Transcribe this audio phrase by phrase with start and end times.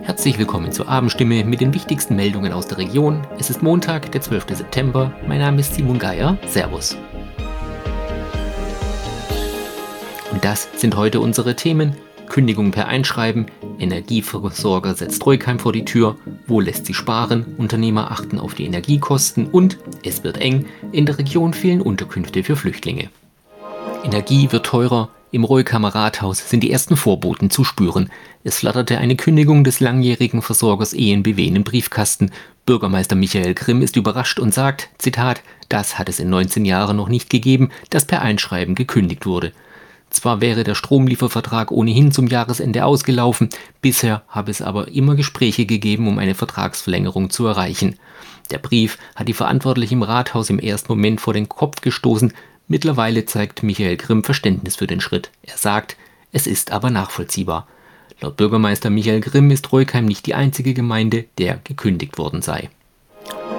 [0.00, 3.26] Herzlich willkommen zur Abendstimme mit den wichtigsten Meldungen aus der Region.
[3.38, 4.46] Es ist Montag, der 12.
[4.56, 5.12] September.
[5.28, 6.38] Mein Name ist Simon Geier.
[6.46, 6.96] Servus.
[10.30, 11.94] Und das sind heute unsere Themen.
[12.26, 13.46] Kündigung per Einschreiben,
[13.78, 16.16] Energieversorger setzt Reukheim vor die Tür,
[16.46, 21.18] wo lässt sie sparen, Unternehmer achten auf die Energiekosten und es wird eng, in der
[21.18, 23.10] Region fehlen Unterkünfte für Flüchtlinge.
[24.04, 28.10] Energie wird teurer, im Rollkammer Rathaus sind die ersten Vorboten zu spüren.
[28.44, 32.30] Es flatterte eine Kündigung des langjährigen Versorgers ENBW in den Briefkasten.
[32.66, 37.08] Bürgermeister Michael Grimm ist überrascht und sagt, Zitat, das hat es in 19 Jahren noch
[37.08, 39.52] nicht gegeben, dass per Einschreiben gekündigt wurde.
[40.10, 43.48] Zwar wäre der Stromliefervertrag ohnehin zum Jahresende ausgelaufen,
[43.80, 47.98] bisher habe es aber immer Gespräche gegeben, um eine Vertragsverlängerung zu erreichen.
[48.50, 52.34] Der Brief hat die Verantwortlichen im Rathaus im ersten Moment vor den Kopf gestoßen,
[52.68, 55.30] Mittlerweile zeigt Michael Grimm Verständnis für den Schritt.
[55.42, 55.96] Er sagt,
[56.32, 57.66] es ist aber nachvollziehbar.
[58.20, 62.70] Laut Bürgermeister Michael Grimm ist Reukheim nicht die einzige Gemeinde, der gekündigt worden sei.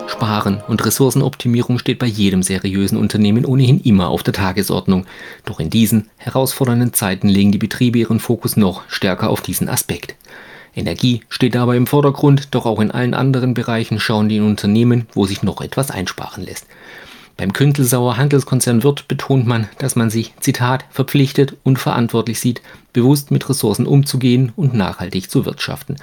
[0.07, 5.05] Sparen und Ressourcenoptimierung steht bei jedem seriösen Unternehmen ohnehin immer auf der Tagesordnung.
[5.45, 10.15] Doch in diesen herausfordernden Zeiten legen die Betriebe ihren Fokus noch stärker auf diesen Aspekt.
[10.75, 15.25] Energie steht dabei im Vordergrund, doch auch in allen anderen Bereichen schauen die Unternehmen, wo
[15.25, 16.67] sich noch etwas einsparen lässt.
[17.35, 22.61] Beim Küntelsauer Handelskonzern Wirt betont man, dass man sich, Zitat, verpflichtet und verantwortlich sieht,
[22.93, 25.97] bewusst mit Ressourcen umzugehen und nachhaltig zu wirtschaften.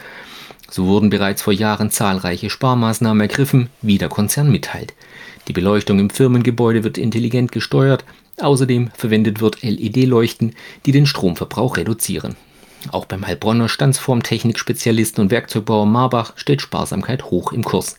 [0.68, 4.94] So wurden bereits vor Jahren zahlreiche Sparmaßnahmen ergriffen, wie der Konzern mitteilt.
[5.48, 8.04] Die Beleuchtung im Firmengebäude wird intelligent gesteuert,
[8.40, 10.54] außerdem verwendet wird LED-Leuchten,
[10.86, 12.36] die den Stromverbrauch reduzieren.
[12.92, 17.96] Auch beim Heilbronner Standsformtechnik-Spezialisten und Werkzeugbauer Marbach steht Sparsamkeit hoch im Kurs.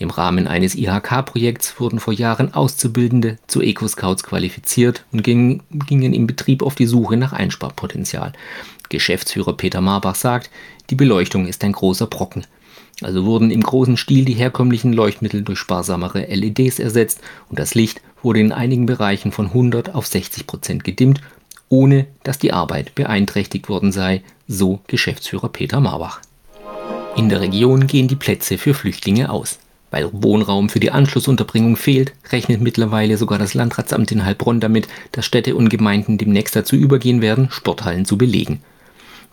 [0.00, 6.26] Im Rahmen eines IHK-Projekts wurden vor Jahren Auszubildende zu Eco-Scouts qualifiziert und gingen, gingen im
[6.26, 8.32] Betrieb auf die Suche nach Einsparpotenzial.
[8.88, 10.48] Geschäftsführer Peter Marbach sagt,
[10.88, 12.46] die Beleuchtung ist ein großer Brocken.
[13.02, 18.00] Also wurden im großen Stil die herkömmlichen Leuchtmittel durch sparsamere LEDs ersetzt und das Licht
[18.22, 21.20] wurde in einigen Bereichen von 100 auf 60 Prozent gedimmt,
[21.68, 26.22] ohne dass die Arbeit beeinträchtigt worden sei, so Geschäftsführer Peter Marbach.
[27.18, 29.58] In der Region gehen die Plätze für Flüchtlinge aus.
[29.90, 35.26] Weil Wohnraum für die Anschlussunterbringung fehlt, rechnet mittlerweile sogar das Landratsamt in Heilbronn damit, dass
[35.26, 38.60] Städte und Gemeinden demnächst dazu übergehen werden, Sporthallen zu belegen.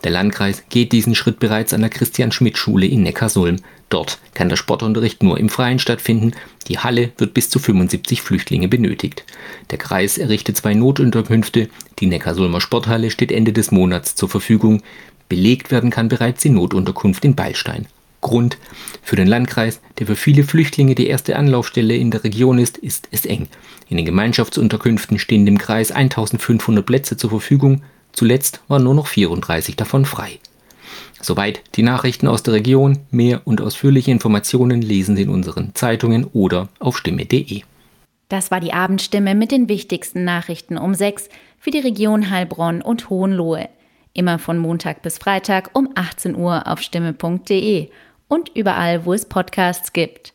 [0.04, 3.56] Der Landkreis geht diesen Schritt bereits an der Christian-Schmidt-Schule in Neckarsulm.
[3.88, 6.32] Dort kann der Sportunterricht nur im Freien stattfinden.
[6.68, 9.24] Die Halle wird bis zu 75 Flüchtlinge benötigt.
[9.70, 11.68] Der Kreis errichtet zwei Notunterkünfte.
[11.98, 14.82] Die Neckarsulmer Sporthalle steht Ende des Monats zur Verfügung.
[15.28, 17.86] Belegt werden kann bereits die Notunterkunft in Beilstein.
[18.20, 18.58] Grund.
[19.02, 23.08] Für den Landkreis, der für viele Flüchtlinge die erste Anlaufstelle in der Region ist, ist
[23.10, 23.48] es eng.
[23.88, 27.82] In den Gemeinschaftsunterkünften stehen dem Kreis 1500 Plätze zur Verfügung.
[28.12, 30.38] Zuletzt waren nur noch 34 davon frei.
[31.20, 32.98] Soweit die Nachrichten aus der Region.
[33.10, 37.62] Mehr und ausführliche Informationen lesen Sie in unseren Zeitungen oder auf stimme.de.
[38.28, 41.28] Das war die Abendstimme mit den wichtigsten Nachrichten um 6
[41.58, 43.68] für die Region Heilbronn und Hohenlohe.
[44.12, 47.88] Immer von Montag bis Freitag um 18 Uhr auf stimme.de
[48.28, 50.34] und überall, wo es Podcasts gibt.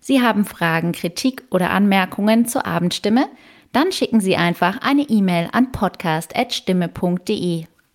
[0.00, 3.26] Sie haben Fragen, Kritik oder Anmerkungen zur Abendstimme?
[3.72, 7.66] Dann schicken Sie einfach eine E-Mail an podcast.stimme.de.